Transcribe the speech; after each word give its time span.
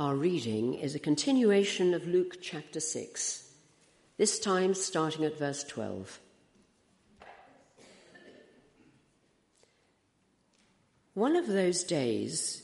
Our 0.00 0.14
reading 0.14 0.74
is 0.74 0.94
a 0.94 1.00
continuation 1.00 1.92
of 1.92 2.06
Luke 2.06 2.36
chapter 2.40 2.78
6, 2.78 3.50
this 4.16 4.38
time 4.38 4.74
starting 4.74 5.24
at 5.24 5.36
verse 5.36 5.64
12. 5.64 6.20
One 11.14 11.34
of 11.34 11.48
those 11.48 11.82
days, 11.82 12.62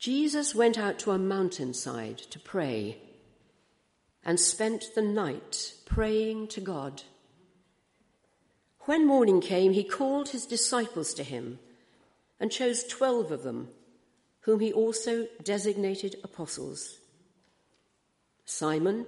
Jesus 0.00 0.56
went 0.56 0.76
out 0.76 0.98
to 1.00 1.12
a 1.12 1.18
mountainside 1.18 2.18
to 2.18 2.40
pray 2.40 2.98
and 4.24 4.40
spent 4.40 4.86
the 4.96 5.02
night 5.02 5.74
praying 5.86 6.48
to 6.48 6.60
God. 6.60 7.04
When 8.86 9.06
morning 9.06 9.40
came, 9.40 9.72
he 9.72 9.84
called 9.84 10.30
his 10.30 10.46
disciples 10.46 11.14
to 11.14 11.22
him 11.22 11.60
and 12.40 12.50
chose 12.50 12.82
twelve 12.82 13.30
of 13.30 13.44
them 13.44 13.68
whom 14.44 14.60
he 14.60 14.72
also 14.72 15.26
designated 15.42 16.16
apostles. 16.22 16.98
Simon, 18.44 19.06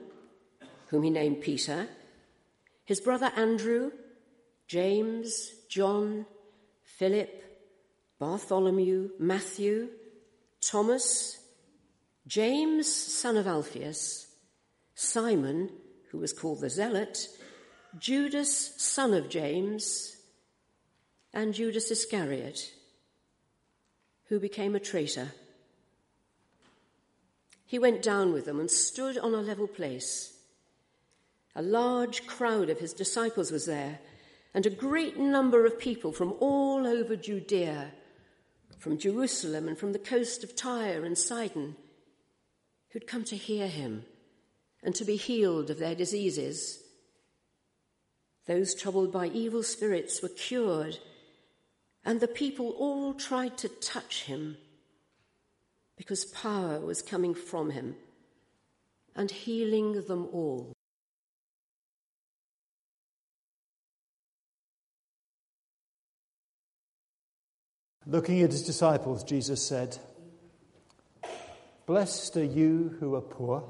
whom 0.88 1.02
he 1.02 1.10
named 1.10 1.42
Peter, 1.42 1.88
his 2.84 3.00
brother 3.00 3.30
Andrew, 3.36 3.90
James, 4.66 5.50
John, 5.68 6.24
Philip, 6.84 7.42
Bartholomew, 8.18 9.10
Matthew, 9.18 9.88
Thomas, 10.62 11.38
James, 12.26 12.90
son 12.90 13.36
of 13.36 13.46
Alphaeus, 13.46 14.26
Simon, 14.94 15.70
who 16.10 16.18
was 16.18 16.32
called 16.32 16.62
the 16.62 16.70
Zealot, 16.70 17.28
Judas, 17.98 18.82
son 18.82 19.12
of 19.12 19.28
James, 19.28 20.16
and 21.34 21.52
Judas 21.52 21.90
Iscariot 21.90 22.72
who 24.28 24.40
became 24.40 24.74
a 24.74 24.80
traitor. 24.80 25.32
He 27.64 27.78
went 27.78 28.02
down 28.02 28.32
with 28.32 28.44
them 28.44 28.60
and 28.60 28.70
stood 28.70 29.18
on 29.18 29.34
a 29.34 29.40
level 29.40 29.66
place. 29.66 30.38
A 31.54 31.62
large 31.62 32.26
crowd 32.26 32.70
of 32.70 32.78
his 32.78 32.92
disciples 32.92 33.50
was 33.50 33.66
there, 33.66 33.98
and 34.54 34.66
a 34.66 34.70
great 34.70 35.18
number 35.18 35.66
of 35.66 35.78
people 35.78 36.12
from 36.12 36.34
all 36.40 36.86
over 36.86 37.16
Judea, 37.16 37.92
from 38.78 38.98
Jerusalem 38.98 39.68
and 39.68 39.76
from 39.76 39.92
the 39.92 39.98
coast 39.98 40.44
of 40.44 40.54
Tyre 40.54 41.04
and 41.04 41.16
Sidon, 41.16 41.76
who'd 42.90 43.06
come 43.06 43.24
to 43.24 43.36
hear 43.36 43.66
him 43.66 44.04
and 44.82 44.94
to 44.94 45.04
be 45.04 45.16
healed 45.16 45.70
of 45.70 45.78
their 45.78 45.94
diseases. 45.94 46.82
Those 48.46 48.74
troubled 48.74 49.12
by 49.12 49.26
evil 49.26 49.62
spirits 49.62 50.22
were 50.22 50.28
cured 50.28 50.98
and 52.06 52.20
the 52.20 52.28
people 52.28 52.70
all 52.78 53.12
tried 53.12 53.58
to 53.58 53.68
touch 53.68 54.22
him 54.22 54.56
because 55.96 56.24
power 56.24 56.78
was 56.78 57.02
coming 57.02 57.34
from 57.34 57.70
him 57.70 57.96
and 59.16 59.28
healing 59.28 60.04
them 60.06 60.28
all. 60.32 60.72
Looking 68.06 68.40
at 68.42 68.52
his 68.52 68.62
disciples, 68.62 69.24
Jesus 69.24 69.66
said, 69.66 69.98
Blessed 71.86 72.36
are 72.36 72.44
you 72.44 72.96
who 73.00 73.16
are 73.16 73.20
poor, 73.20 73.64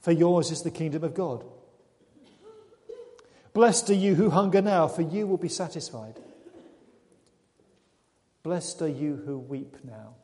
for 0.00 0.12
yours 0.12 0.52
is 0.52 0.62
the 0.62 0.70
kingdom 0.70 1.02
of 1.02 1.12
God. 1.12 1.44
Blessed 3.52 3.90
are 3.90 3.94
you 3.94 4.14
who 4.14 4.30
hunger 4.30 4.62
now, 4.62 4.86
for 4.86 5.02
you 5.02 5.26
will 5.26 5.38
be 5.38 5.48
satisfied. 5.48 6.20
Blessed 8.44 8.82
are 8.82 8.88
you 8.88 9.16
who 9.24 9.38
weep 9.38 9.78
now, 9.84 10.14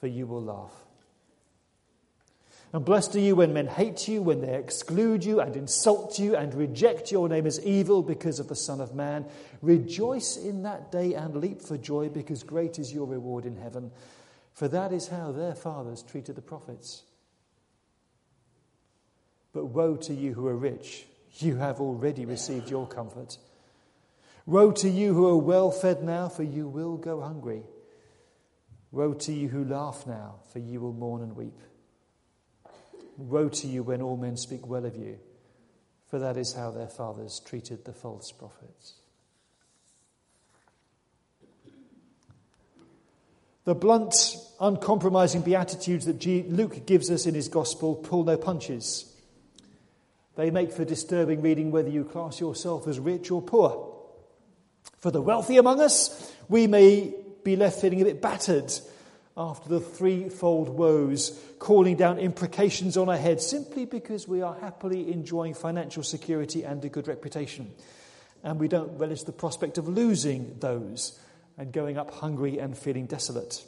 for 0.00 0.06
you 0.06 0.26
will 0.26 0.42
laugh. 0.42 0.72
And 2.72 2.84
blessed 2.84 3.16
are 3.16 3.20
you 3.20 3.36
when 3.36 3.52
men 3.52 3.66
hate 3.66 4.08
you, 4.08 4.22
when 4.22 4.40
they 4.40 4.56
exclude 4.56 5.22
you 5.22 5.40
and 5.40 5.54
insult 5.54 6.18
you 6.18 6.34
and 6.34 6.54
reject 6.54 7.12
your 7.12 7.28
name 7.28 7.46
as 7.46 7.64
evil 7.64 8.02
because 8.02 8.40
of 8.40 8.48
the 8.48 8.56
Son 8.56 8.80
of 8.80 8.94
Man. 8.94 9.26
Rejoice 9.60 10.38
in 10.38 10.62
that 10.62 10.90
day 10.90 11.12
and 11.12 11.36
leap 11.36 11.60
for 11.60 11.76
joy, 11.76 12.08
because 12.08 12.42
great 12.42 12.78
is 12.78 12.92
your 12.92 13.06
reward 13.06 13.44
in 13.44 13.56
heaven. 13.56 13.90
For 14.54 14.68
that 14.68 14.92
is 14.92 15.08
how 15.08 15.30
their 15.30 15.54
fathers 15.54 16.02
treated 16.02 16.36
the 16.36 16.42
prophets. 16.42 17.02
But 19.52 19.66
woe 19.66 19.96
to 19.96 20.14
you 20.14 20.32
who 20.32 20.46
are 20.46 20.56
rich, 20.56 21.06
you 21.38 21.56
have 21.56 21.80
already 21.80 22.24
received 22.24 22.70
your 22.70 22.86
comfort. 22.86 23.36
Woe 24.46 24.72
to 24.72 24.88
you 24.88 25.14
who 25.14 25.28
are 25.28 25.36
well 25.36 25.70
fed 25.70 26.02
now, 26.02 26.28
for 26.28 26.42
you 26.42 26.68
will 26.68 26.96
go 26.96 27.20
hungry. 27.20 27.62
Woe 28.90 29.14
to 29.14 29.32
you 29.32 29.48
who 29.48 29.64
laugh 29.64 30.06
now, 30.06 30.36
for 30.52 30.58
you 30.58 30.80
will 30.80 30.92
mourn 30.92 31.22
and 31.22 31.36
weep. 31.36 31.58
Woe 33.16 33.48
to 33.48 33.66
you 33.66 33.82
when 33.82 34.02
all 34.02 34.16
men 34.16 34.36
speak 34.36 34.66
well 34.66 34.84
of 34.84 34.96
you, 34.96 35.18
for 36.08 36.18
that 36.18 36.36
is 36.36 36.54
how 36.54 36.70
their 36.70 36.88
fathers 36.88 37.40
treated 37.40 37.84
the 37.84 37.92
false 37.92 38.32
prophets. 38.32 38.94
The 43.64 43.74
blunt, 43.74 44.36
uncompromising 44.58 45.42
beatitudes 45.42 46.06
that 46.06 46.24
Luke 46.24 46.86
gives 46.86 47.10
us 47.10 47.26
in 47.26 47.34
his 47.34 47.48
gospel 47.48 47.94
pull 47.94 48.24
no 48.24 48.36
punches. 48.36 49.14
They 50.34 50.50
make 50.50 50.72
for 50.72 50.84
disturbing 50.84 51.42
reading 51.42 51.70
whether 51.70 51.90
you 51.90 52.04
class 52.04 52.40
yourself 52.40 52.88
as 52.88 52.98
rich 52.98 53.30
or 53.30 53.42
poor. 53.42 53.89
For 55.00 55.10
the 55.10 55.22
wealthy 55.22 55.56
among 55.56 55.80
us, 55.80 56.32
we 56.48 56.66
may 56.66 57.14
be 57.42 57.56
left 57.56 57.80
feeling 57.80 58.02
a 58.02 58.04
bit 58.04 58.20
battered 58.20 58.70
after 59.36 59.70
the 59.70 59.80
threefold 59.80 60.68
woes, 60.68 61.38
calling 61.58 61.96
down 61.96 62.18
imprecations 62.18 62.98
on 62.98 63.08
our 63.08 63.16
heads 63.16 63.46
simply 63.46 63.86
because 63.86 64.28
we 64.28 64.42
are 64.42 64.54
happily 64.60 65.10
enjoying 65.10 65.54
financial 65.54 66.02
security 66.02 66.64
and 66.64 66.84
a 66.84 66.90
good 66.90 67.08
reputation. 67.08 67.72
And 68.44 68.60
we 68.60 68.68
don't 68.68 68.98
relish 68.98 69.22
the 69.22 69.32
prospect 69.32 69.78
of 69.78 69.88
losing 69.88 70.56
those 70.60 71.18
and 71.56 71.72
going 71.72 71.96
up 71.96 72.10
hungry 72.10 72.58
and 72.58 72.76
feeling 72.76 73.06
desolate. 73.06 73.64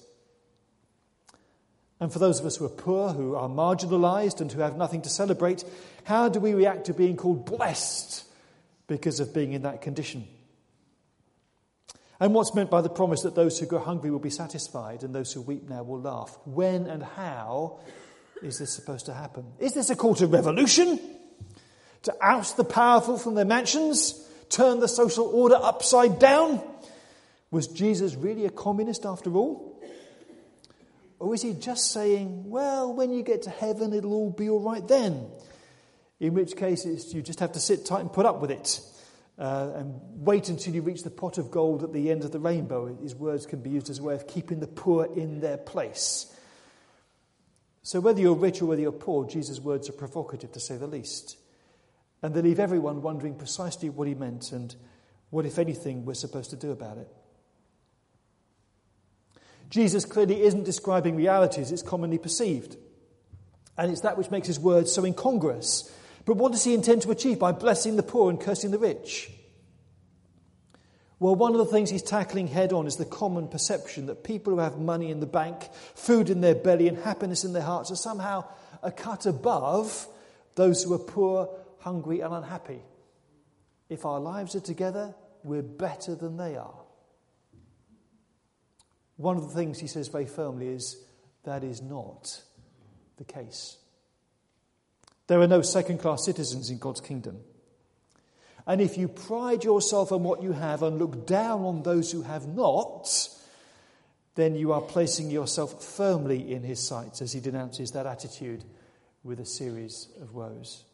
And 2.00 2.12
for 2.12 2.19
those 2.19 2.41
of 2.41 2.47
us 2.47 2.56
who 2.56 2.66
are 2.66 2.71
poor, 2.71 3.10
who 3.10 3.37
are 3.37 3.48
marginalized, 3.48 4.41
and 4.41 4.50
who 4.50 4.60
have 4.60 4.76
nothing 4.76 5.03
to 5.03 5.09
celebrate, 5.09 5.65
how 6.04 6.28
do 6.28 6.41
we 6.41 6.53
react 6.53 6.87
to 6.87 6.94
being 6.94 7.16
called 7.16 7.47
blessed 7.47 8.25
because 8.87 9.21
of 9.21 9.32
being 9.32 9.53
in 9.53 9.62
that 9.62 9.81
condition? 9.81 10.26
And 12.20 12.34
what's 12.34 12.54
meant 12.54 12.70
by 12.70 12.82
the 12.82 12.88
promise 12.88 13.22
that 13.22 13.34
those 13.34 13.58
who 13.58 13.66
go 13.66 13.78
hungry 13.78 14.10
will 14.10 14.18
be 14.18 14.30
satisfied 14.30 15.02
and 15.02 15.14
those 15.14 15.32
who 15.32 15.40
weep 15.40 15.68
now 15.68 15.82
will 15.82 16.00
laugh? 16.00 16.38
When 16.44 16.86
and 16.86 17.02
how 17.02 17.80
is 18.42 18.58
this 18.58 18.72
supposed 18.72 19.06
to 19.06 19.14
happen? 19.14 19.44
Is 19.58 19.74
this 19.74 19.90
a 19.90 19.96
call 19.96 20.14
to 20.16 20.26
revolution? 20.26 21.00
To 22.04 22.14
oust 22.20 22.56
the 22.56 22.64
powerful 22.64 23.18
from 23.18 23.34
their 23.34 23.44
mansions? 23.44 24.28
Turn 24.50 24.80
the 24.80 24.88
social 24.88 25.26
order 25.26 25.56
upside 25.56 26.18
down? 26.18 26.60
Was 27.50 27.68
Jesus 27.68 28.14
really 28.14 28.46
a 28.46 28.50
communist 28.50 29.04
after 29.04 29.34
all? 29.34 29.80
Or 31.18 31.34
is 31.34 31.42
he 31.42 31.54
just 31.54 31.92
saying, 31.92 32.50
well, 32.50 32.92
when 32.92 33.12
you 33.12 33.22
get 33.22 33.42
to 33.42 33.50
heaven, 33.50 33.92
it'll 33.92 34.14
all 34.14 34.30
be 34.30 34.48
all 34.48 34.60
right 34.60 34.86
then? 34.86 35.26
In 36.18 36.34
which 36.34 36.56
case, 36.56 36.84
you 37.12 37.22
just 37.22 37.40
have 37.40 37.52
to 37.52 37.60
sit 37.60 37.84
tight 37.84 38.00
and 38.00 38.12
put 38.12 38.26
up 38.26 38.40
with 38.40 38.50
it 38.50 38.80
uh, 39.38 39.72
and 39.75 40.00
wait 40.15 40.48
until 40.48 40.75
you 40.75 40.82
reach 40.82 41.03
the 41.03 41.10
pot 41.10 41.38
of 41.38 41.50
gold 41.50 41.82
at 41.82 41.93
the 41.93 42.10
end 42.10 42.25
of 42.25 42.32
the 42.32 42.38
rainbow. 42.38 42.94
His 43.03 43.15
words 43.15 43.47
can 43.47 43.60
be 43.60 43.70
used 43.70 43.91
as 43.91 43.98
a 43.98 44.03
way 44.03 44.15
of 44.15 44.26
keeping 44.26 44.60
the 44.60 44.66
poor 44.66 45.06
in 45.06 45.41
their 45.41 45.56
place. 45.56 46.34
So, 47.82 47.98
whether 48.00 48.21
you're 48.21 48.34
rich 48.34 48.62
or 48.62 48.66
whether 48.66 48.82
you're 48.82 48.92
poor, 48.92 49.26
Jesus' 49.26 49.59
words 49.59 49.88
are 49.88 49.94
provocative 49.94 50.53
to 50.53 50.60
say 50.60 50.76
the 50.76 50.87
least. 50.87 51.37
And 52.22 52.34
they 52.34 52.42
leave 52.42 52.60
everyone 52.60 53.03
wondering 53.03 53.34
precisely 53.34 53.91
what 53.91 54.06
he 54.06 54.15
meant 54.15 54.53
and 54.53 54.75
what, 55.31 55.47
if 55.47 55.59
anything, 55.59 56.04
we're 56.04 56.15
supposed 56.15 56.50
to 56.50 56.56
do 56.56 56.71
about 56.71 56.98
it. 56.98 57.09
Jesus 59.71 60.04
clearly 60.04 60.42
isn't 60.42 60.65
describing 60.65 61.16
realities 61.16 61.72
it's 61.72 61.82
commonly 61.82 62.19
perceived. 62.19 62.76
And 63.77 63.91
it's 63.91 64.03
that 64.03 64.18
which 64.18 64.30
makes 64.30 64.47
his 64.47 64.60
words 64.60 64.92
so 64.92 65.04
incongruous 65.04 65.91
but 66.24 66.36
what 66.36 66.53
does 66.53 66.65
he 66.65 66.74
intend 66.74 67.03
to 67.03 67.10
achieve 67.10 67.39
by 67.39 67.53
blessing 67.53 67.97
the 67.97 68.03
poor 68.03 68.30
and 68.30 68.41
cursing 68.41 68.71
the 68.71 68.78
rich? 68.78 69.30
Well, 71.19 71.36
one 71.36 71.53
of 71.53 71.59
the 71.59 71.66
things 71.66 71.89
he's 71.89 72.03
tackling 72.03 72.48
head 72.48 72.72
on 72.72 72.89
is 72.89 72.97
the 72.97 73.04
common 73.04 73.47
perception 73.47 74.07
that 74.07 74.24
people 74.24 74.53
who 74.53 74.59
have 74.59 74.78
money 74.78 75.10
in 75.10 75.21
the 75.21 75.27
bank, 75.27 75.69
food 75.95 76.28
in 76.28 76.41
their 76.41 76.57
belly, 76.57 76.89
and 76.89 76.98
happiness 76.98 77.45
in 77.45 77.53
their 77.53 77.63
hearts 77.63 77.92
are 77.92 77.97
somehow 77.97 78.45
a 78.83 78.91
cut 78.91 79.27
above 79.27 80.09
those 80.57 80.83
who 80.83 80.92
are 80.95 80.98
poor, 80.98 81.48
hungry, 81.78 82.21
and 82.21 82.34
unhappy. 82.34 82.83
If 83.89 84.04
our 84.04 84.18
lives 84.18 84.57
are 84.57 84.60
together, 84.60 85.15
we're 85.45 85.63
better 85.63 86.16
than 86.16 86.36
they 86.36 86.57
are. 86.57 86.80
One 89.16 89.36
of 89.36 89.45
the 89.48 89.54
things 89.54 89.78
he 89.78 89.86
says 89.86 90.09
very 90.09 90.27
firmly 90.27 90.68
is 90.68 91.04
that 91.45 91.63
is 91.63 91.80
not 91.80 92.42
the 93.16 93.25
case. 93.25 93.77
There 95.32 95.40
are 95.40 95.46
no 95.46 95.62
second 95.62 95.96
class 95.96 96.26
citizens 96.26 96.68
in 96.68 96.76
God's 96.76 97.00
kingdom. 97.00 97.38
And 98.66 98.82
if 98.82 98.98
you 98.98 99.08
pride 99.08 99.64
yourself 99.64 100.12
on 100.12 100.24
what 100.24 100.42
you 100.42 100.52
have 100.52 100.82
and 100.82 100.98
look 100.98 101.26
down 101.26 101.64
on 101.64 101.84
those 101.84 102.12
who 102.12 102.20
have 102.20 102.46
not, 102.46 103.08
then 104.34 104.54
you 104.56 104.74
are 104.74 104.82
placing 104.82 105.30
yourself 105.30 105.82
firmly 105.82 106.52
in 106.52 106.62
his 106.62 106.86
sights 106.86 107.22
as 107.22 107.32
he 107.32 107.40
denounces 107.40 107.92
that 107.92 108.04
attitude 108.04 108.62
with 109.24 109.40
a 109.40 109.46
series 109.46 110.08
of 110.20 110.34
woes. 110.34 110.84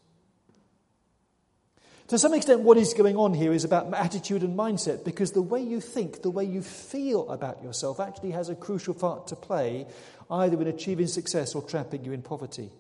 To 2.07 2.17
some 2.17 2.33
extent, 2.33 2.61
what 2.61 2.77
is 2.77 2.95
going 2.95 3.17
on 3.17 3.35
here 3.35 3.53
is 3.53 3.65
about 3.65 3.93
attitude 3.93 4.45
and 4.45 4.57
mindset 4.57 5.05
because 5.05 5.33
the 5.33 5.43
way 5.43 5.65
you 5.65 5.81
think, 5.81 6.23
the 6.23 6.31
way 6.31 6.45
you 6.45 6.63
feel 6.63 7.29
about 7.29 7.61
yourself 7.65 7.99
actually 7.99 8.31
has 8.31 8.51
a 8.51 8.55
crucial 8.55 8.95
part 8.95 9.27
to 9.27 9.35
play 9.35 9.89
either 10.31 10.63
in 10.63 10.69
achieving 10.69 11.09
success 11.09 11.57
or 11.57 11.63
trapping 11.63 12.05
you 12.05 12.13
in 12.13 12.23
poverty. 12.23 12.71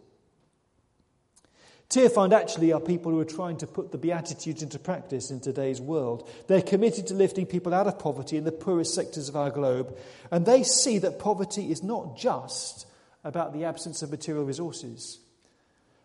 Tearfund 1.90 2.34
actually 2.34 2.72
are 2.72 2.80
people 2.80 3.12
who 3.12 3.20
are 3.20 3.24
trying 3.24 3.56
to 3.58 3.66
put 3.66 3.92
the 3.92 3.98
Beatitudes 3.98 4.62
into 4.62 4.78
practice 4.78 5.30
in 5.30 5.40
today's 5.40 5.80
world. 5.80 6.28
They're 6.46 6.60
committed 6.60 7.06
to 7.06 7.14
lifting 7.14 7.46
people 7.46 7.72
out 7.72 7.86
of 7.86 7.98
poverty 7.98 8.36
in 8.36 8.44
the 8.44 8.52
poorest 8.52 8.94
sectors 8.94 9.30
of 9.30 9.36
our 9.36 9.50
globe, 9.50 9.96
and 10.30 10.44
they 10.44 10.64
see 10.64 10.98
that 10.98 11.18
poverty 11.18 11.70
is 11.70 11.82
not 11.82 12.18
just 12.18 12.86
about 13.24 13.54
the 13.54 13.64
absence 13.64 14.02
of 14.02 14.10
material 14.10 14.44
resources. 14.44 15.18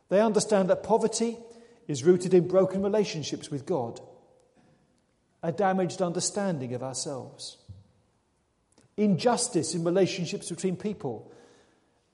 They 0.07 0.21
understand 0.21 0.69
that 0.69 0.83
poverty 0.83 1.37
is 1.87 2.05
rooted 2.05 2.33
in 2.33 2.47
broken 2.47 2.81
relationships 2.81 3.51
with 3.51 3.65
God, 3.65 3.99
a 5.41 5.51
damaged 5.51 6.01
understanding 6.01 6.73
of 6.73 6.81
ourselves, 6.81 7.57
injustice 8.95 9.75
in 9.75 9.83
relationships 9.83 10.49
between 10.49 10.77
people, 10.77 11.29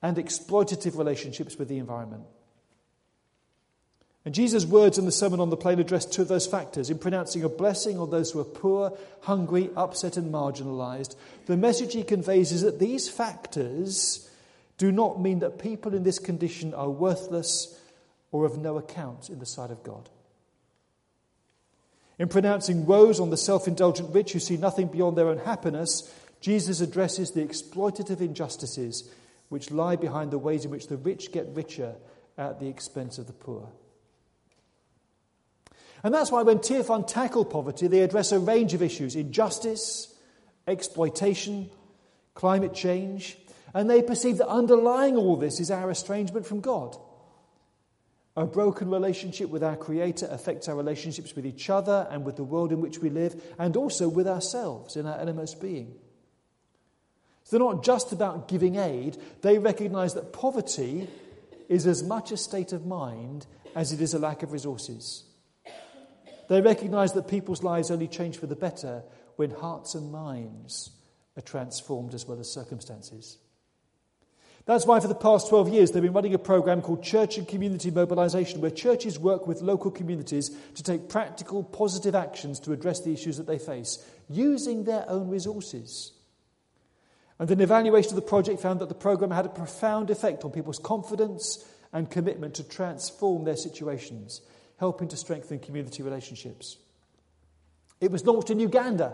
and 0.02 0.16
exploitative 0.16 0.98
relationships 0.98 1.56
with 1.56 1.68
the 1.68 1.78
environment. 1.78 2.24
And 4.24 4.34
Jesus' 4.34 4.66
words 4.66 4.98
in 4.98 5.06
the 5.06 5.12
Sermon 5.12 5.40
on 5.40 5.48
the 5.48 5.56
Plain 5.56 5.78
address 5.78 6.04
two 6.04 6.22
of 6.22 6.28
those 6.28 6.46
factors. 6.46 6.90
In 6.90 6.98
pronouncing 6.98 7.42
a 7.42 7.48
blessing 7.48 7.98
on 7.98 8.10
those 8.10 8.30
who 8.30 8.40
are 8.40 8.44
poor, 8.44 8.96
hungry, 9.22 9.70
upset, 9.76 10.18
and 10.18 10.32
marginalized, 10.32 11.16
the 11.46 11.56
message 11.56 11.94
he 11.94 12.02
conveys 12.02 12.52
is 12.52 12.62
that 12.62 12.78
these 12.78 13.08
factors 13.08 14.28
do 14.76 14.92
not 14.92 15.20
mean 15.20 15.38
that 15.38 15.58
people 15.58 15.94
in 15.94 16.02
this 16.02 16.18
condition 16.18 16.74
are 16.74 16.90
worthless 16.90 17.78
or 18.30 18.44
of 18.44 18.58
no 18.58 18.76
account 18.76 19.30
in 19.30 19.38
the 19.38 19.46
sight 19.46 19.70
of 19.70 19.82
God. 19.82 20.10
In 22.18 22.28
pronouncing 22.28 22.84
woes 22.84 23.20
on 23.20 23.30
the 23.30 23.36
self 23.38 23.66
indulgent 23.66 24.14
rich 24.14 24.34
who 24.34 24.38
see 24.38 24.58
nothing 24.58 24.88
beyond 24.88 25.16
their 25.16 25.28
own 25.28 25.38
happiness, 25.38 26.14
Jesus 26.42 26.82
addresses 26.82 27.30
the 27.30 27.42
exploitative 27.42 28.20
injustices 28.20 29.10
which 29.48 29.70
lie 29.70 29.96
behind 29.96 30.30
the 30.30 30.38
ways 30.38 30.66
in 30.66 30.70
which 30.70 30.88
the 30.88 30.98
rich 30.98 31.32
get 31.32 31.48
richer 31.54 31.94
at 32.36 32.60
the 32.60 32.68
expense 32.68 33.16
of 33.16 33.26
the 33.26 33.32
poor. 33.32 33.70
And 36.02 36.14
that's 36.14 36.30
why 36.30 36.42
when 36.42 36.58
Tearfund 36.58 37.06
tackle 37.06 37.44
poverty, 37.44 37.86
they 37.86 38.00
address 38.00 38.32
a 38.32 38.38
range 38.38 38.74
of 38.74 38.82
issues 38.82 39.16
injustice, 39.16 40.14
exploitation, 40.66 41.70
climate 42.34 42.74
change, 42.74 43.36
and 43.74 43.88
they 43.88 44.02
perceive 44.02 44.38
that 44.38 44.48
underlying 44.48 45.16
all 45.16 45.36
this 45.36 45.60
is 45.60 45.70
our 45.70 45.90
estrangement 45.90 46.46
from 46.46 46.60
God. 46.60 46.96
A 48.36 48.46
broken 48.46 48.90
relationship 48.90 49.50
with 49.50 49.62
our 49.62 49.76
Creator 49.76 50.28
affects 50.30 50.68
our 50.68 50.76
relationships 50.76 51.34
with 51.34 51.44
each 51.44 51.68
other 51.68 52.06
and 52.10 52.24
with 52.24 52.36
the 52.36 52.44
world 52.44 52.72
in 52.72 52.80
which 52.80 52.98
we 52.98 53.10
live, 53.10 53.42
and 53.58 53.76
also 53.76 54.08
with 54.08 54.26
ourselves 54.26 54.96
in 54.96 55.06
our 55.06 55.20
innermost 55.20 55.60
being. 55.60 55.94
So 57.44 57.58
they're 57.58 57.66
not 57.66 57.84
just 57.84 58.12
about 58.12 58.48
giving 58.48 58.76
aid, 58.76 59.18
they 59.42 59.58
recognize 59.58 60.14
that 60.14 60.32
poverty 60.32 61.08
is 61.68 61.86
as 61.86 62.02
much 62.02 62.32
a 62.32 62.36
state 62.36 62.72
of 62.72 62.86
mind 62.86 63.46
as 63.74 63.92
it 63.92 64.00
is 64.00 64.14
a 64.14 64.18
lack 64.18 64.42
of 64.42 64.52
resources. 64.52 65.24
They 66.50 66.60
recognize 66.60 67.12
that 67.12 67.28
people's 67.28 67.62
lives 67.62 67.92
only 67.92 68.08
change 68.08 68.36
for 68.36 68.48
the 68.48 68.56
better 68.56 69.04
when 69.36 69.52
hearts 69.52 69.94
and 69.94 70.10
minds 70.10 70.90
are 71.36 71.42
transformed 71.42 72.12
as 72.12 72.26
well 72.26 72.40
as 72.40 72.50
circumstances. 72.50 73.38
That's 74.66 74.84
why, 74.84 74.98
for 74.98 75.06
the 75.06 75.14
past 75.14 75.48
12 75.48 75.68
years, 75.68 75.92
they've 75.92 76.02
been 76.02 76.12
running 76.12 76.34
a 76.34 76.40
program 76.40 76.82
called 76.82 77.04
Church 77.04 77.38
and 77.38 77.46
Community 77.46 77.92
Mobilization, 77.92 78.60
where 78.60 78.72
churches 78.72 79.16
work 79.16 79.46
with 79.46 79.62
local 79.62 79.92
communities 79.92 80.50
to 80.74 80.82
take 80.82 81.08
practical, 81.08 81.62
positive 81.62 82.16
actions 82.16 82.58
to 82.60 82.72
address 82.72 83.00
the 83.00 83.12
issues 83.12 83.36
that 83.36 83.46
they 83.46 83.60
face, 83.60 84.04
using 84.28 84.82
their 84.82 85.08
own 85.08 85.28
resources. 85.28 86.10
And 87.38 87.48
an 87.48 87.60
evaluation 87.60 88.10
of 88.10 88.16
the 88.16 88.22
project 88.22 88.60
found 88.60 88.80
that 88.80 88.88
the 88.88 88.94
program 88.96 89.30
had 89.30 89.46
a 89.46 89.50
profound 89.50 90.10
effect 90.10 90.44
on 90.44 90.50
people's 90.50 90.80
confidence 90.80 91.64
and 91.92 92.10
commitment 92.10 92.54
to 92.54 92.64
transform 92.64 93.44
their 93.44 93.56
situations 93.56 94.40
helping 94.80 95.08
to 95.08 95.16
strengthen 95.16 95.58
community 95.58 96.02
relationships. 96.02 96.78
It 98.00 98.10
was 98.10 98.24
launched 98.24 98.50
in 98.50 98.58
Uganda. 98.58 99.12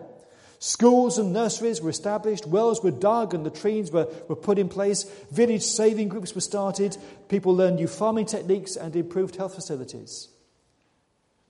Schools 0.61 1.19
and 1.19 1.33
nurseries 1.33 1.83
were 1.83 1.91
established, 1.91 2.47
wells 2.47 2.83
were 2.85 2.93
dug, 2.93 3.35
and 3.35 3.43
latrines 3.43 3.91
were, 3.91 4.07
were 4.29 4.37
put 4.37 4.61
in 4.61 4.69
place. 4.69 5.03
Village 5.33 5.63
saving 5.63 6.09
groups 6.09 6.37
were 6.37 6.41
started. 6.41 6.97
People 7.29 7.53
learned 7.53 7.77
new 7.77 7.89
farming 7.89 8.27
techniques 8.27 8.77
and 8.77 8.95
improved 8.95 9.35
health 9.35 9.57
facilities. 9.57 10.29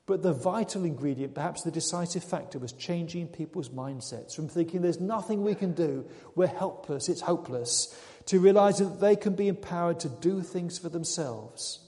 But 0.06 0.22
the 0.22 0.32
vital 0.32 0.84
ingredient, 0.84 1.34
perhaps 1.34 1.62
the 1.62 1.70
decisive 1.70 2.24
factor, 2.24 2.58
was 2.58 2.72
changing 2.72 3.28
people's 3.28 3.68
mindsets 3.68 4.34
from 4.34 4.48
thinking 4.48 4.80
there's 4.80 5.00
nothing 5.00 5.42
we 5.42 5.54
can 5.54 5.72
do, 5.72 6.06
we're 6.34 6.46
helpless, 6.46 7.10
it's 7.10 7.20
hopeless, 7.20 7.94
to 8.26 8.40
realizing 8.40 8.88
that 8.88 9.00
they 9.00 9.16
can 9.16 9.34
be 9.34 9.48
empowered 9.48 10.00
to 10.00 10.08
do 10.08 10.40
things 10.40 10.78
for 10.78 10.88
themselves 10.88 11.85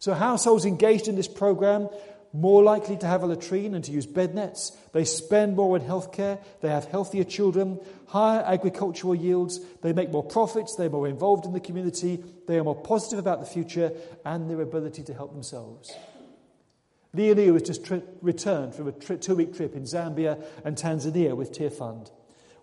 so, 0.00 0.14
households 0.14 0.64
engaged 0.64 1.08
in 1.08 1.14
this 1.14 1.28
program 1.28 1.90
more 2.32 2.62
likely 2.62 2.96
to 2.96 3.06
have 3.06 3.22
a 3.22 3.26
latrine 3.26 3.74
and 3.74 3.84
to 3.84 3.92
use 3.92 4.06
bed 4.06 4.34
nets. 4.34 4.70
They 4.92 5.04
spend 5.04 5.56
more 5.56 5.78
on 5.78 5.84
healthcare. 5.84 6.42
They 6.62 6.70
have 6.70 6.86
healthier 6.86 7.24
children, 7.24 7.78
higher 8.06 8.40
agricultural 8.40 9.14
yields. 9.14 9.60
They 9.82 9.92
make 9.92 10.10
more 10.10 10.22
profits. 10.22 10.74
They're 10.74 10.88
more 10.88 11.06
involved 11.06 11.44
in 11.44 11.52
the 11.52 11.60
community. 11.60 12.24
They 12.46 12.58
are 12.58 12.64
more 12.64 12.80
positive 12.80 13.18
about 13.18 13.40
the 13.40 13.46
future 13.46 13.92
and 14.24 14.48
their 14.48 14.62
ability 14.62 15.02
to 15.02 15.12
help 15.12 15.34
themselves. 15.34 15.94
Leah 17.12 17.34
Leah 17.34 17.52
has 17.52 17.62
just 17.62 17.84
tri- 17.84 18.02
returned 18.22 18.74
from 18.74 18.88
a 18.88 18.92
tri- 18.92 19.16
two 19.16 19.34
week 19.34 19.54
trip 19.54 19.74
in 19.74 19.82
Zambia 19.82 20.42
and 20.64 20.76
Tanzania 20.78 21.36
with 21.36 21.52
Tearfund. 21.52 22.10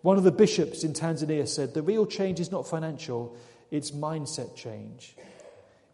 One 0.01 0.17
of 0.17 0.23
the 0.23 0.31
bishops 0.31 0.83
in 0.83 0.93
Tanzania 0.93 1.47
said 1.47 1.75
the 1.75 1.83
real 1.83 2.07
change 2.07 2.39
is 2.39 2.51
not 2.51 2.67
financial, 2.67 3.37
it's 3.69 3.91
mindset 3.91 4.55
change. 4.55 5.15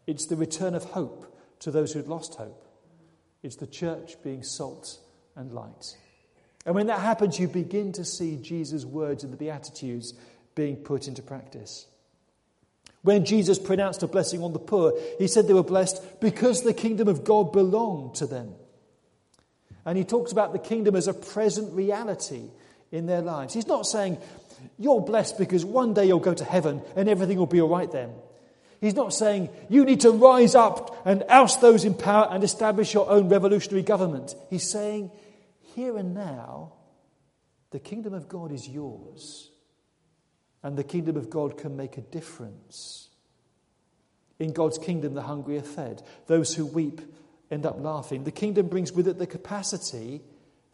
It's 0.06 0.26
the 0.26 0.36
return 0.36 0.74
of 0.74 0.84
hope 0.84 1.33
to 1.64 1.70
those 1.70 1.92
who'd 1.92 2.08
lost 2.08 2.34
hope. 2.34 2.66
It's 3.42 3.56
the 3.56 3.66
church 3.66 4.22
being 4.22 4.42
salt 4.42 4.98
and 5.34 5.52
light. 5.52 5.96
And 6.66 6.74
when 6.74 6.86
that 6.88 7.00
happens, 7.00 7.38
you 7.38 7.48
begin 7.48 7.92
to 7.92 8.04
see 8.04 8.36
Jesus' 8.36 8.84
words 8.84 9.24
in 9.24 9.30
the 9.30 9.36
Beatitudes 9.36 10.12
being 10.54 10.76
put 10.76 11.08
into 11.08 11.22
practice. 11.22 11.86
When 13.00 13.24
Jesus 13.24 13.58
pronounced 13.58 14.02
a 14.02 14.06
blessing 14.06 14.42
on 14.42 14.52
the 14.52 14.58
poor, 14.58 14.92
he 15.18 15.26
said 15.26 15.46
they 15.46 15.54
were 15.54 15.62
blessed 15.62 16.20
because 16.20 16.62
the 16.62 16.74
kingdom 16.74 17.08
of 17.08 17.24
God 17.24 17.52
belonged 17.52 18.16
to 18.16 18.26
them. 18.26 18.54
And 19.86 19.96
he 19.96 20.04
talks 20.04 20.32
about 20.32 20.52
the 20.52 20.58
kingdom 20.58 20.96
as 20.96 21.08
a 21.08 21.14
present 21.14 21.72
reality 21.74 22.44
in 22.92 23.06
their 23.06 23.22
lives. 23.22 23.54
He's 23.54 23.66
not 23.66 23.86
saying, 23.86 24.18
You're 24.78 25.02
blessed 25.02 25.38
because 25.38 25.64
one 25.64 25.94
day 25.94 26.06
you'll 26.06 26.20
go 26.20 26.34
to 26.34 26.44
heaven 26.44 26.82
and 26.94 27.08
everything 27.08 27.38
will 27.38 27.46
be 27.46 27.60
all 27.60 27.68
right 27.68 27.90
then. 27.90 28.10
He's 28.84 28.94
not 28.94 29.14
saying 29.14 29.48
you 29.68 29.84
need 29.84 30.00
to 30.00 30.10
rise 30.10 30.54
up 30.54 31.00
and 31.06 31.24
oust 31.28 31.60
those 31.60 31.84
in 31.84 31.94
power 31.94 32.28
and 32.30 32.44
establish 32.44 32.92
your 32.92 33.08
own 33.08 33.28
revolutionary 33.28 33.82
government. 33.82 34.34
He's 34.50 34.70
saying, 34.70 35.10
here 35.74 35.96
and 35.96 36.14
now, 36.14 36.72
the 37.70 37.80
kingdom 37.80 38.12
of 38.14 38.28
God 38.28 38.52
is 38.52 38.68
yours. 38.68 39.50
And 40.62 40.76
the 40.76 40.84
kingdom 40.84 41.16
of 41.16 41.30
God 41.30 41.56
can 41.56 41.76
make 41.76 41.96
a 41.98 42.02
difference. 42.02 43.08
In 44.38 44.52
God's 44.52 44.78
kingdom, 44.78 45.14
the 45.14 45.22
hungry 45.22 45.58
are 45.58 45.62
fed. 45.62 46.02
Those 46.26 46.54
who 46.54 46.66
weep 46.66 47.00
end 47.50 47.66
up 47.66 47.76
laughing. 47.78 48.24
The 48.24 48.30
kingdom 48.30 48.68
brings 48.68 48.92
with 48.92 49.08
it 49.08 49.18
the 49.18 49.26
capacity 49.26 50.22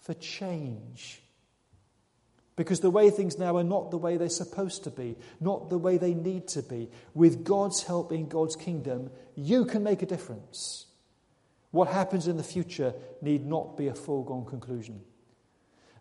for 0.00 0.14
change. 0.14 1.19
Because 2.60 2.80
the 2.80 2.90
way 2.90 3.08
things 3.08 3.38
now 3.38 3.56
are 3.56 3.64
not 3.64 3.90
the 3.90 3.96
way 3.96 4.18
they're 4.18 4.28
supposed 4.28 4.84
to 4.84 4.90
be, 4.90 5.16
not 5.40 5.70
the 5.70 5.78
way 5.78 5.96
they 5.96 6.12
need 6.12 6.46
to 6.48 6.62
be. 6.62 6.90
With 7.14 7.42
God's 7.42 7.84
help 7.84 8.12
in 8.12 8.28
God's 8.28 8.54
kingdom, 8.54 9.10
you 9.34 9.64
can 9.64 9.82
make 9.82 10.02
a 10.02 10.06
difference. 10.06 10.84
What 11.70 11.88
happens 11.88 12.28
in 12.28 12.36
the 12.36 12.42
future 12.42 12.92
need 13.22 13.46
not 13.46 13.78
be 13.78 13.86
a 13.86 13.94
foregone 13.94 14.44
conclusion. 14.44 15.00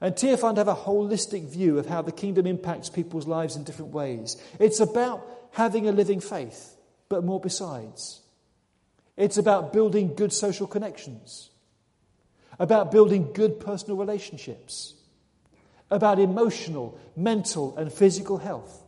And 0.01 0.15
Tearfund 0.15 0.57
have 0.57 0.67
a 0.67 0.75
holistic 0.75 1.47
view 1.47 1.79
of 1.79 1.85
how 1.85 2.01
the 2.01 2.11
kingdom 2.11 2.45
impacts 2.45 2.89
people's 2.89 3.25
lives 3.25 3.55
in 3.55 3.63
different 3.63 3.93
ways. 3.93 4.35
It's 4.59 4.81
about 4.81 5.25
having 5.51 5.87
a 5.87 5.93
living 5.93 6.19
faith, 6.19 6.75
but 7.07 7.23
more 7.23 7.39
besides. 7.39 8.19
It's 9.15 9.37
about 9.37 9.71
building 9.71 10.13
good 10.13 10.33
social 10.33 10.67
connections, 10.67 11.51
about 12.59 12.91
building 12.91 13.31
good 13.31 13.61
personal 13.61 13.95
relationships 13.95 14.95
about 15.91 16.19
emotional, 16.19 16.99
mental, 17.15 17.75
and 17.77 17.91
physical 17.91 18.37
health. 18.37 18.83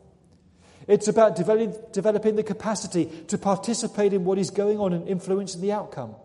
It's 0.87 1.07
about 1.07 1.35
develop, 1.35 1.93
developing 1.93 2.35
the 2.35 2.43
capacity 2.43 3.05
to 3.27 3.37
participate 3.37 4.13
in 4.13 4.25
what 4.25 4.37
is 4.37 4.49
going 4.49 4.79
on 4.79 4.93
and 4.93 5.07
influencing 5.07 5.61
the 5.61 5.71
outcome. 5.71 6.15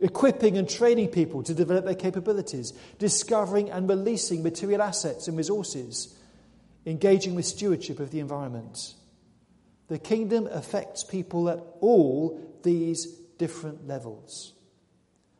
Equipping 0.00 0.56
and 0.56 0.68
training 0.68 1.08
people 1.08 1.42
to 1.42 1.54
develop 1.54 1.84
their 1.84 1.94
capabilities, 1.94 2.72
discovering 2.98 3.70
and 3.70 3.88
releasing 3.88 4.42
material 4.42 4.82
assets 4.82 5.26
and 5.28 5.36
resources. 5.36 6.14
engaging 6.88 7.34
with 7.34 7.44
stewardship 7.44 8.00
of 8.00 8.10
the 8.10 8.20
environment. 8.20 8.94
The 9.88 9.98
kingdom 9.98 10.46
affects 10.46 11.04
people 11.04 11.48
at 11.48 11.60
all 11.80 12.40
these 12.62 13.06
different 13.38 13.86
levels. 13.86 14.52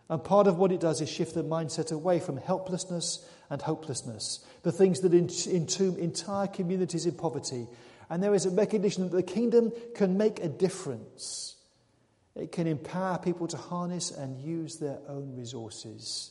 And 0.08 0.22
part 0.22 0.46
of 0.46 0.58
what 0.58 0.72
it 0.72 0.80
does 0.80 1.00
is 1.00 1.08
shift 1.08 1.34
the 1.34 1.44
mindset 1.44 1.92
away 1.92 2.18
from 2.20 2.38
helplessness 2.38 3.26
and 3.50 3.62
hopelessness, 3.62 4.44
the 4.62 4.72
things 4.72 5.00
that 5.00 5.14
entomb 5.14 5.96
entire 5.98 6.46
communities 6.46 7.06
in 7.06 7.14
poverty. 7.14 7.66
And 8.10 8.22
there 8.22 8.34
is 8.34 8.46
a 8.46 8.50
recognition 8.50 9.04
that 9.04 9.16
the 9.16 9.22
kingdom 9.22 9.72
can 9.94 10.16
make 10.16 10.40
a 10.40 10.48
difference. 10.48 11.56
It 12.34 12.52
can 12.52 12.66
empower 12.66 13.18
people 13.18 13.48
to 13.48 13.56
harness 13.56 14.10
and 14.10 14.40
use 14.40 14.76
their 14.76 14.98
own 15.08 15.34
resources 15.36 16.30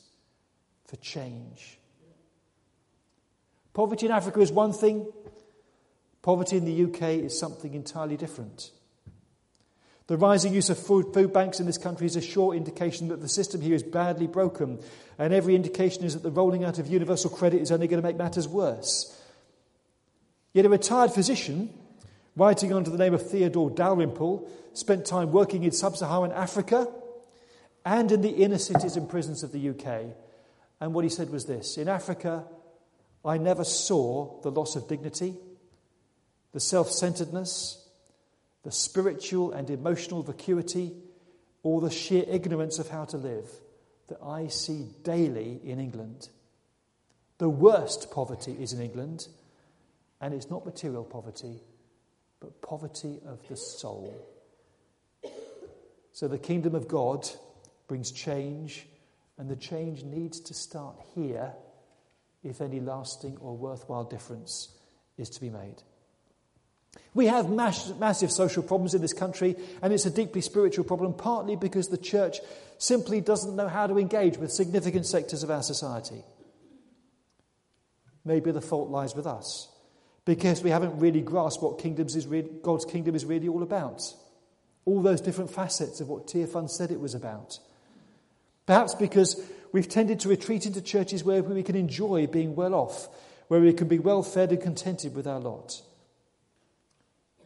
for 0.85 0.95
change. 0.97 1.79
Poverty 3.73 4.05
in 4.07 4.11
Africa 4.11 4.39
is 4.39 4.51
one 4.51 4.73
thing, 4.73 5.11
poverty 6.21 6.57
in 6.57 6.65
the 6.65 6.85
UK 6.85 7.23
is 7.23 7.37
something 7.37 7.73
entirely 7.73 8.17
different. 8.17 8.71
The 10.07 10.17
rising 10.17 10.53
use 10.53 10.69
of 10.69 10.79
food, 10.79 11.13
food, 11.13 11.33
banks 11.33 11.59
in 11.59 11.65
this 11.65 11.77
country 11.77 12.07
is 12.07 12.15
a 12.15 12.21
sure 12.21 12.53
indication 12.53 13.09
that 13.09 13.21
the 13.21 13.27
system 13.27 13.59
here 13.59 13.75
is 13.75 13.83
badly 13.83 14.25
broken, 14.25 14.79
and 15.19 15.33
every 15.33 15.53
indication 15.53 16.05
is 16.05 16.13
that 16.13 16.23
the 16.23 16.31
rolling 16.31 16.63
out 16.63 16.79
of 16.79 16.87
universal 16.87 17.29
credit 17.29 17.61
is 17.61 17.71
only 17.71 17.87
going 17.87 18.01
to 18.01 18.07
make 18.07 18.17
matters 18.17 18.47
worse. 18.47 19.13
Yet 20.53 20.65
a 20.65 20.69
retired 20.69 21.11
physician, 21.11 21.73
writing 22.37 22.71
under 22.71 22.89
the 22.89 22.97
name 22.97 23.13
of 23.13 23.29
Theodore 23.29 23.69
Dalrymple, 23.69 24.49
spent 24.73 25.05
time 25.05 25.33
working 25.33 25.63
in 25.63 25.71
sub 25.71 25.97
Saharan 25.97 26.31
Africa 26.31 26.87
and 27.85 28.09
in 28.11 28.21
the 28.21 28.29
inner 28.29 28.57
cities 28.57 28.95
and 28.95 29.09
prisons 29.09 29.43
of 29.43 29.51
the 29.51 29.69
UK. 29.69 30.15
And 30.79 30.93
what 30.93 31.03
he 31.03 31.09
said 31.09 31.29
was 31.29 31.45
this 31.45 31.77
In 31.77 31.89
Africa, 31.89 32.45
I 33.25 33.37
never 33.37 33.65
saw 33.65 34.39
the 34.41 34.51
loss 34.51 34.77
of 34.77 34.87
dignity, 34.87 35.35
the 36.53 36.61
self 36.61 36.91
centeredness, 36.91 37.86
the 38.67 38.73
spiritual 38.73 39.53
and 39.53 39.69
emotional 39.69 40.21
vacuity, 40.21 40.91
or 41.63 41.79
the 41.79 41.89
sheer 41.89 42.25
ignorance 42.27 42.79
of 42.79 42.89
how 42.89 43.05
to 43.05 43.15
live 43.15 43.49
that 44.09 44.17
I 44.21 44.47
see 44.47 44.89
daily 45.03 45.61
in 45.63 45.79
England. 45.79 46.27
The 47.37 47.47
worst 47.47 48.11
poverty 48.11 48.57
is 48.59 48.73
in 48.73 48.81
England, 48.81 49.29
and 50.19 50.33
it's 50.33 50.49
not 50.49 50.65
material 50.65 51.05
poverty, 51.05 51.61
but 52.41 52.61
poverty 52.61 53.21
of 53.25 53.39
the 53.47 53.55
soul. 53.55 54.13
So 56.11 56.27
the 56.27 56.37
kingdom 56.37 56.75
of 56.75 56.89
God 56.89 57.25
brings 57.87 58.11
change, 58.11 58.85
and 59.37 59.49
the 59.49 59.55
change 59.55 60.03
needs 60.03 60.41
to 60.41 60.53
start 60.53 60.97
here 61.15 61.53
if 62.43 62.59
any 62.59 62.81
lasting 62.81 63.37
or 63.39 63.55
worthwhile 63.55 64.03
difference 64.03 64.77
is 65.17 65.29
to 65.29 65.39
be 65.39 65.49
made. 65.49 65.83
We 67.13 67.27
have 67.27 67.49
mass, 67.49 67.91
massive 67.99 68.31
social 68.31 68.61
problems 68.63 68.93
in 68.93 69.01
this 69.01 69.13
country, 69.13 69.55
and 69.81 69.91
it's 69.91 70.05
a 70.05 70.11
deeply 70.11 70.41
spiritual 70.41 70.85
problem, 70.85 71.13
partly 71.13 71.55
because 71.55 71.87
the 71.87 71.97
church 71.97 72.39
simply 72.77 73.21
doesn't 73.21 73.55
know 73.55 73.67
how 73.67 73.87
to 73.87 73.97
engage 73.97 74.37
with 74.37 74.51
significant 74.51 75.05
sectors 75.05 75.41
of 75.41 75.49
our 75.49 75.63
society. 75.63 76.23
Maybe 78.23 78.51
the 78.51 78.61
fault 78.61 78.89
lies 78.89 79.15
with 79.15 79.25
us, 79.25 79.67
because 80.25 80.61
we 80.61 80.69
haven't 80.69 80.99
really 80.99 81.21
grasped 81.21 81.63
what 81.63 81.83
really, 81.83 82.49
God's 82.61 82.85
kingdom 82.85 83.15
is 83.15 83.25
really 83.25 83.47
all 83.47 83.63
about. 83.63 84.03
All 84.85 85.01
those 85.01 85.21
different 85.21 85.51
facets 85.51 86.01
of 86.01 86.09
what 86.09 86.27
Tearfund 86.27 86.69
said 86.69 86.91
it 86.91 86.99
was 86.99 87.15
about. 87.15 87.59
Perhaps 88.65 88.95
because 88.95 89.41
we've 89.71 89.89
tended 89.89 90.19
to 90.19 90.29
retreat 90.29 90.65
into 90.65 90.81
churches 90.81 91.23
where 91.23 91.41
we 91.41 91.63
can 91.63 91.75
enjoy 91.75 92.27
being 92.27 92.55
well 92.55 92.75
off, 92.75 93.07
where 93.47 93.61
we 93.61 93.73
can 93.73 93.87
be 93.87 93.99
well 93.99 94.23
fed 94.23 94.51
and 94.51 94.61
contented 94.61 95.15
with 95.15 95.25
our 95.25 95.39
lot. 95.39 95.81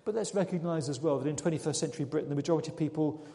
But 0.03 0.15
let's 0.15 0.33
recognize 0.33 0.89
as 0.89 0.99
well 0.99 1.19
that 1.19 1.29
in 1.29 1.35
21st 1.35 1.75
century 1.75 2.05
Britain, 2.05 2.29
the 2.29 2.35
majority 2.35 2.71
of 2.71 2.77
people 2.77 3.25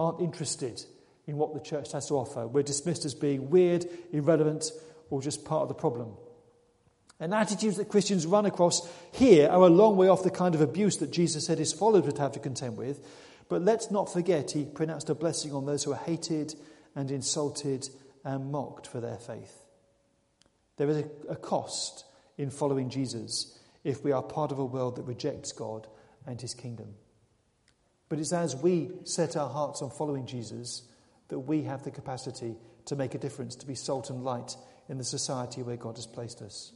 aren't 0.00 0.20
interested 0.20 0.82
in 1.26 1.36
what 1.36 1.54
the 1.54 1.60
church 1.60 1.92
has 1.92 2.08
to 2.08 2.14
offer. 2.14 2.46
We're 2.46 2.62
dismissed 2.62 3.04
as 3.04 3.14
being 3.14 3.50
weird, 3.50 3.86
irrelevant, 4.12 4.72
or 5.10 5.22
just 5.22 5.44
part 5.44 5.62
of 5.62 5.68
the 5.68 5.74
problem. 5.74 6.14
And 7.20 7.34
attitudes 7.34 7.76
that 7.76 7.88
Christians 7.88 8.26
run 8.26 8.46
across 8.46 8.88
here 9.12 9.48
are 9.48 9.62
a 9.62 9.68
long 9.68 9.96
way 9.96 10.08
off 10.08 10.22
the 10.22 10.30
kind 10.30 10.54
of 10.54 10.60
abuse 10.60 10.98
that 10.98 11.10
Jesus 11.10 11.46
said 11.46 11.58
his 11.58 11.72
followers 11.72 12.06
would 12.06 12.18
have 12.18 12.32
to 12.32 12.38
contend 12.38 12.76
with. 12.76 13.04
But 13.48 13.62
let's 13.62 13.90
not 13.90 14.12
forget 14.12 14.52
he 14.52 14.64
pronounced 14.64 15.10
a 15.10 15.14
blessing 15.14 15.52
on 15.52 15.66
those 15.66 15.82
who 15.84 15.92
are 15.92 15.96
hated 15.96 16.54
and 16.94 17.10
insulted 17.10 17.88
and 18.24 18.52
mocked 18.52 18.86
for 18.86 19.00
their 19.00 19.16
faith. 19.16 19.62
There 20.76 20.88
is 20.88 21.04
a 21.28 21.36
cost 21.36 22.04
in 22.36 22.50
following 22.50 22.88
Jesus 22.88 23.58
if 23.82 24.04
we 24.04 24.12
are 24.12 24.22
part 24.22 24.52
of 24.52 24.58
a 24.58 24.64
world 24.64 24.96
that 24.96 25.02
rejects 25.02 25.50
God 25.52 25.88
and 26.28 26.40
his 26.40 26.54
kingdom. 26.54 26.94
But 28.08 28.18
it's 28.18 28.32
as 28.32 28.54
we 28.54 28.90
set 29.04 29.36
our 29.36 29.48
hearts 29.48 29.82
on 29.82 29.90
following 29.90 30.26
Jesus 30.26 30.82
that 31.28 31.40
we 31.40 31.62
have 31.62 31.82
the 31.82 31.90
capacity 31.90 32.54
to 32.84 32.96
make 32.96 33.14
a 33.14 33.18
difference, 33.18 33.56
to 33.56 33.66
be 33.66 33.74
salt 33.74 34.10
and 34.10 34.22
light 34.22 34.56
in 34.88 34.98
the 34.98 35.04
society 35.04 35.62
where 35.62 35.76
God 35.76 35.96
has 35.96 36.06
placed 36.06 36.42
us. 36.42 36.72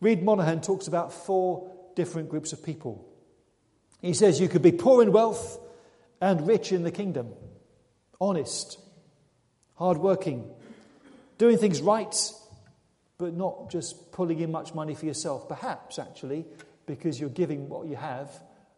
Reed 0.00 0.22
Monaghan 0.22 0.62
talks 0.62 0.88
about 0.88 1.12
four 1.12 1.70
different 1.94 2.28
groups 2.28 2.52
of 2.52 2.64
people. 2.64 3.06
He 4.00 4.14
says 4.14 4.40
you 4.40 4.48
could 4.48 4.62
be 4.62 4.72
poor 4.72 5.02
in 5.02 5.12
wealth 5.12 5.60
and 6.20 6.46
rich 6.46 6.72
in 6.72 6.82
the 6.82 6.90
kingdom, 6.90 7.28
honest, 8.20 8.78
hardworking, 9.74 10.50
doing 11.38 11.58
things 11.58 11.80
right, 11.80 12.14
but 13.18 13.34
not 13.34 13.70
just 13.70 14.12
pulling 14.12 14.40
in 14.40 14.50
much 14.50 14.74
money 14.74 14.94
for 14.94 15.06
yourself. 15.06 15.48
Perhaps, 15.48 15.98
actually, 15.98 16.46
because 16.96 17.18
you're 17.18 17.30
giving 17.30 17.70
what 17.70 17.86
you 17.86 17.96
have 17.96 18.30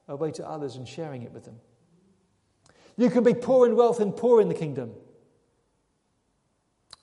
away 0.07 0.31
to 0.31 0.49
others 0.49 0.77
and 0.77 0.87
sharing 0.87 1.25
it 1.25 1.33
with 1.33 1.45
them. 1.45 1.57
You 2.97 3.11
can 3.11 3.25
be 3.25 3.35
poor 3.35 3.67
in 3.67 3.75
wealth 3.75 3.99
and 3.99 4.17
poor 4.17 4.41
in 4.41 4.47
the 4.47 4.55
kingdom. 4.55 4.93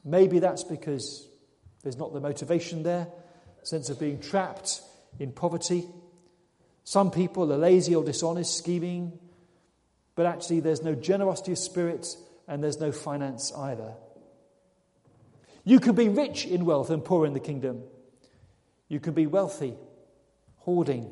Maybe 0.06 0.40
that's 0.40 0.64
because 0.64 1.28
there's 1.84 1.98
not 1.98 2.14
the 2.14 2.22
motivation 2.22 2.84
there, 2.84 3.10
sense 3.64 3.90
of 3.90 4.00
being 4.00 4.22
trapped 4.22 4.80
in 5.20 5.34
poverty. 5.34 5.86
Some 6.86 7.12
people 7.12 7.52
are 7.52 7.58
lazy 7.58 7.94
or 7.94 8.06
dishonest, 8.06 8.58
scheming, 8.58 9.20
but 10.16 10.26
actually 10.26 10.62
there's 10.62 10.82
no 10.82 10.96
generosity 10.96 11.52
of 11.52 11.58
spirit 11.58 12.08
and 12.48 12.64
there's 12.64 12.80
no 12.80 12.94
finance 12.94 13.52
either. 13.52 13.96
You 15.66 15.82
can 15.82 15.94
be 15.94 16.08
rich 16.08 16.46
in 16.46 16.64
wealth 16.64 16.90
and 16.90 17.04
poor 17.04 17.26
in 17.26 17.34
the 17.34 17.42
kingdom. 17.42 17.84
You 18.88 19.02
can 19.02 19.14
be 19.14 19.28
wealthy 19.28 19.76
hoarding, 20.62 21.12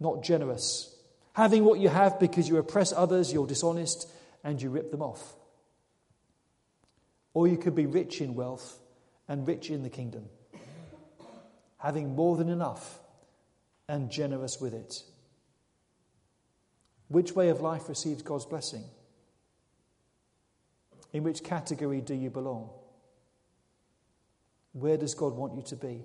not 0.00 0.22
generous, 0.22 0.94
having 1.32 1.64
what 1.64 1.80
you 1.80 1.88
have 1.88 2.18
because 2.20 2.48
you 2.48 2.56
oppress 2.56 2.92
others, 2.92 3.32
you're 3.32 3.46
dishonest, 3.46 4.10
and 4.44 4.60
you 4.60 4.70
rip 4.70 4.90
them 4.90 5.02
off. 5.02 5.34
Or 7.34 7.46
you 7.46 7.56
could 7.56 7.74
be 7.74 7.86
rich 7.86 8.20
in 8.20 8.34
wealth 8.34 8.78
and 9.28 9.46
rich 9.46 9.70
in 9.70 9.82
the 9.82 9.90
kingdom, 9.90 10.24
having 11.78 12.14
more 12.14 12.36
than 12.36 12.48
enough 12.48 12.98
and 13.88 14.10
generous 14.10 14.60
with 14.60 14.74
it. 14.74 15.02
Which 17.08 17.32
way 17.32 17.48
of 17.48 17.60
life 17.60 17.88
receives 17.88 18.22
God's 18.22 18.46
blessing? 18.46 18.84
In 21.12 21.22
which 21.22 21.42
category 21.42 22.00
do 22.00 22.14
you 22.14 22.30
belong? 22.30 22.70
Where 24.72 24.96
does 24.96 25.14
God 25.14 25.34
want 25.34 25.54
you 25.54 25.62
to 25.62 25.76
be? 25.76 26.04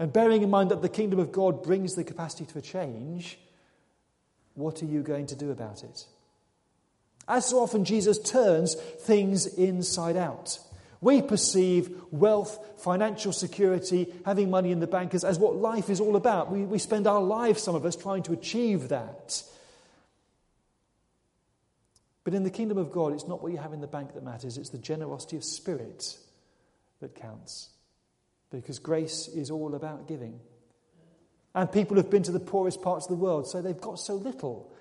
And 0.00 0.10
bearing 0.10 0.40
in 0.40 0.48
mind 0.48 0.70
that 0.70 0.80
the 0.80 0.88
kingdom 0.88 1.18
of 1.18 1.30
God 1.30 1.62
brings 1.62 1.94
the 1.94 2.04
capacity 2.04 2.46
for 2.46 2.62
change, 2.62 3.38
what 4.54 4.82
are 4.82 4.86
you 4.86 5.02
going 5.02 5.26
to 5.26 5.36
do 5.36 5.50
about 5.50 5.84
it? 5.84 6.06
As 7.28 7.44
so 7.44 7.60
often, 7.60 7.84
Jesus 7.84 8.18
turns 8.18 8.74
things 8.74 9.46
inside 9.46 10.16
out. 10.16 10.58
We 11.02 11.20
perceive 11.20 12.00
wealth, 12.10 12.58
financial 12.78 13.32
security, 13.32 14.10
having 14.24 14.50
money 14.50 14.72
in 14.72 14.80
the 14.80 14.86
bank 14.86 15.14
as, 15.14 15.22
as 15.22 15.38
what 15.38 15.56
life 15.56 15.90
is 15.90 16.00
all 16.00 16.16
about. 16.16 16.50
We, 16.50 16.62
we 16.62 16.78
spend 16.78 17.06
our 17.06 17.22
lives, 17.22 17.62
some 17.62 17.74
of 17.74 17.84
us, 17.84 17.94
trying 17.94 18.22
to 18.22 18.32
achieve 18.32 18.88
that. 18.88 19.42
But 22.24 22.32
in 22.32 22.42
the 22.42 22.50
kingdom 22.50 22.78
of 22.78 22.90
God, 22.90 23.12
it's 23.12 23.28
not 23.28 23.42
what 23.42 23.52
you 23.52 23.58
have 23.58 23.74
in 23.74 23.82
the 23.82 23.86
bank 23.86 24.14
that 24.14 24.24
matters, 24.24 24.56
it's 24.56 24.70
the 24.70 24.78
generosity 24.78 25.36
of 25.36 25.44
spirit 25.44 26.16
that 27.00 27.14
counts 27.14 27.68
because 28.50 28.78
grace 28.78 29.28
is 29.28 29.50
all 29.50 29.74
about 29.74 30.08
giving. 30.08 30.40
And 31.54 31.70
people 31.70 31.96
have 31.96 32.10
been 32.10 32.22
to 32.24 32.32
the 32.32 32.40
poorest 32.40 32.82
parts 32.82 33.06
of 33.06 33.10
the 33.10 33.22
world, 33.22 33.48
so 33.48 33.60
they've 33.60 33.80
got 33.80 33.98
so 33.98 34.14
little, 34.14 34.72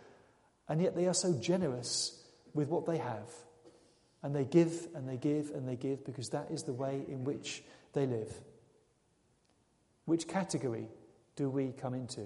and 0.68 0.82
yet 0.82 0.96
they 0.96 1.08
are 1.08 1.14
so 1.14 1.34
generous 1.34 2.24
with 2.54 2.68
what 2.68 2.86
they 2.86 2.98
have. 2.98 3.30
And 4.22 4.36
they 4.36 4.44
give 4.44 4.88
and 4.96 5.08
they 5.08 5.18
give 5.18 5.52
and 5.52 5.68
they 5.68 5.78
give 5.78 6.06
because 6.06 6.30
that 6.30 6.52
is 6.52 6.64
the 6.64 6.74
way 6.74 7.06
in 7.08 7.24
which 7.24 7.64
they 7.94 8.06
live. 8.06 8.34
Which 10.06 10.28
category 10.28 10.88
do 11.36 11.50
we 11.50 11.72
come 11.80 11.94
into? 11.94 12.26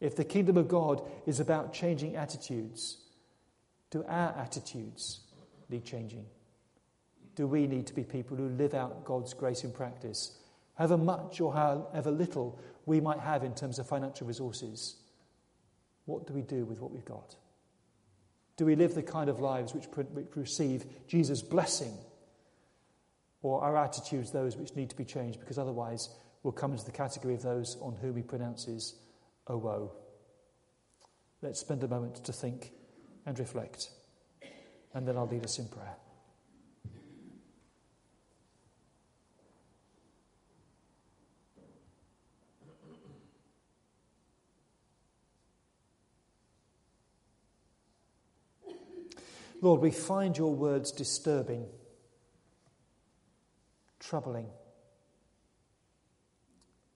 If 0.00 0.14
the 0.14 0.24
kingdom 0.24 0.56
of 0.56 0.68
God 0.68 1.02
is 1.26 1.40
about 1.40 1.72
changing 1.72 2.16
attitudes, 2.16 2.98
do 3.90 4.04
our 4.06 4.32
attitudes 4.38 5.20
need 5.68 5.84
changing? 5.84 6.26
Do 7.36 7.46
we 7.46 7.66
need 7.66 7.86
to 7.86 7.94
be 7.94 8.02
people 8.02 8.36
who 8.36 8.48
live 8.48 8.74
out 8.74 9.04
God's 9.04 9.34
grace 9.34 9.62
in 9.62 9.70
practice 9.70 10.36
however 10.76 10.96
much 10.96 11.40
or 11.40 11.52
however 11.52 12.10
little 12.10 12.58
we 12.84 13.00
might 13.00 13.18
have 13.18 13.42
in 13.42 13.54
terms 13.54 13.78
of 13.78 13.86
financial 13.86 14.26
resources, 14.26 14.96
what 16.04 16.26
do 16.26 16.32
we 16.32 16.42
do 16.42 16.64
with 16.64 16.80
what 16.80 16.92
we've 16.92 17.04
got? 17.04 17.34
Do 18.56 18.64
we 18.64 18.76
live 18.76 18.94
the 18.94 19.02
kind 19.02 19.28
of 19.28 19.40
lives 19.40 19.74
which, 19.74 19.86
receive 20.34 20.86
Jesus' 21.08 21.42
blessing? 21.42 21.92
Or 23.42 23.62
are 23.62 23.76
attitudes 23.76 24.30
those 24.30 24.56
which 24.56 24.74
need 24.76 24.90
to 24.90 24.96
be 24.96 25.04
changed 25.04 25.40
because 25.40 25.58
otherwise 25.58 26.08
we'll 26.42 26.52
come 26.52 26.72
into 26.72 26.84
the 26.84 26.92
category 26.92 27.34
of 27.34 27.42
those 27.42 27.76
on 27.80 27.96
whom 27.96 28.16
he 28.16 28.22
pronounces 28.22 28.94
a 29.46 29.56
woe? 29.56 29.92
Let's 31.42 31.60
spend 31.60 31.82
a 31.82 31.88
moment 31.88 32.24
to 32.24 32.32
think 32.32 32.72
and 33.26 33.38
reflect, 33.38 33.90
and 34.94 35.06
then 35.06 35.16
I'll 35.16 35.26
lead 35.26 35.44
us 35.44 35.58
in 35.58 35.68
prayer. 35.68 35.96
Lord, 49.62 49.80
we 49.80 49.90
find 49.90 50.36
your 50.36 50.54
words 50.54 50.92
disturbing, 50.92 51.66
troubling. 53.98 54.48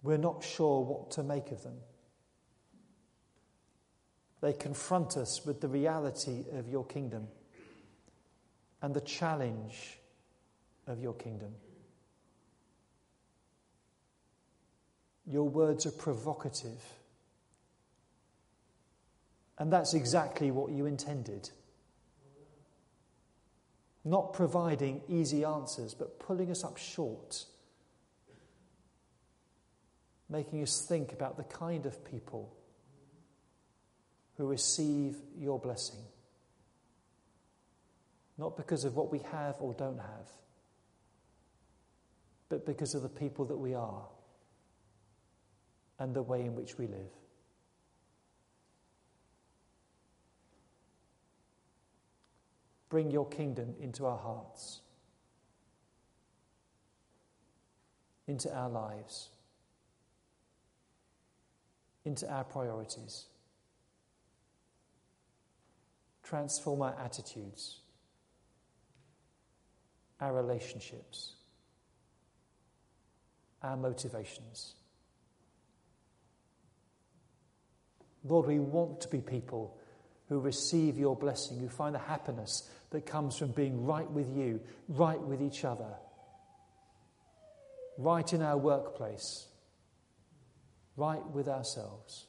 We're 0.03 0.19
not 0.19 0.45
sure 0.45 0.83
what 0.83 1.11
to 1.13 1.23
make 1.23 1.51
of 1.51 1.63
them. 1.63 1.77
They 4.41 4.53
confront 4.53 5.17
us 5.17 5.45
with 5.45 5.61
the 5.61 5.69
reality 5.69 6.45
of 6.53 6.69
your 6.69 6.85
kingdom 6.85 7.29
and 8.81 8.95
the 8.95 9.01
challenge 9.03 9.99
of 10.87 11.01
your 11.01 11.15
kingdom. 11.15 11.53
Your 15.27 15.49
words 15.49 15.87
are 15.87 15.93
provocative. 15.93 16.83
And 19.59 19.71
that's 19.71 19.93
exactly 19.93 20.51
what 20.51 20.73
you 20.73 20.87
intended. 20.87 21.51
Not 24.05 24.33
providing 24.33 25.03
easy 25.09 25.45
answers, 25.45 25.95
but 25.95 26.19
pulling 26.19 26.51
us 26.51 26.65
up 26.65 26.79
short, 26.79 27.45
making 30.29 30.63
us 30.63 30.87
think 30.89 31.13
about 31.13 31.37
the 31.37 31.45
kind 31.45 31.85
of 31.87 32.05
people 32.05 32.55
who 34.37 34.47
receive 34.47 35.17
your 35.39 35.59
blessing. 35.59 36.01
Not 38.39 38.57
because 38.57 38.85
of 38.85 38.97
what 38.97 39.13
we 39.13 39.19
have 39.31 39.57
or 39.61 39.75
don't 39.75 39.99
have, 39.99 40.29
but 42.49 42.65
because 42.65 42.95
of 42.95 43.03
the 43.03 43.09
people 43.11 43.45
that 43.47 43.59
we 43.59 43.75
are 43.75 44.07
and 45.99 46.15
the 46.15 46.23
way 46.23 46.41
in 46.41 46.55
which 46.55 46.79
we 46.79 46.87
live. 46.87 47.13
Bring 52.91 53.11
your 53.11 53.27
kingdom 53.29 53.75
into 53.81 54.05
our 54.05 54.19
hearts, 54.19 54.81
into 58.27 58.53
our 58.53 58.69
lives, 58.69 59.31
into 62.05 62.29
our 62.29 62.45
priorities. 62.45 63.27
Transform 66.25 66.83
our 66.83 66.97
attitudes, 67.03 67.79
our 70.21 70.33
relationships, 70.33 71.35
our 73.63 73.77
motivations. 73.77 74.75
Lord, 78.25 78.47
we 78.47 78.59
want 78.59 79.01
to 79.03 79.09
be 79.09 79.21
people 79.21 79.80
who 80.31 80.39
receive 80.39 80.97
your 80.97 81.17
blessing, 81.17 81.59
who 81.59 81.69
find 81.69 81.95
the 81.95 81.99
happiness 81.99 82.71
that 82.91 83.05
comes 83.05 83.37
from 83.37 83.51
being 83.51 83.85
right 83.85 84.09
with 84.11 84.35
you, 84.35 84.61
right 84.89 85.21
with 85.21 85.43
each 85.43 85.65
other, 85.65 85.93
right 87.99 88.33
in 88.33 88.41
our 88.41 88.57
workplace, 88.57 89.49
right 90.97 91.27
with 91.31 91.49
ourselves. 91.49 92.27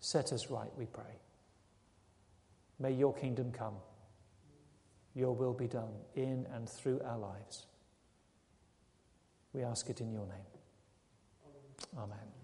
Set 0.00 0.30
us 0.30 0.50
right, 0.50 0.70
we 0.76 0.84
pray. 0.84 1.16
May 2.78 2.92
your 2.92 3.14
kingdom 3.14 3.50
come, 3.50 3.76
your 5.14 5.34
will 5.34 5.54
be 5.54 5.66
done 5.66 5.94
in 6.14 6.46
and 6.54 6.68
through 6.68 7.00
our 7.02 7.18
lives. 7.18 7.64
We 9.54 9.62
ask 9.62 9.88
it 9.88 10.02
in 10.02 10.12
your 10.12 10.26
name. 10.26 10.46
Amen. 11.96 12.37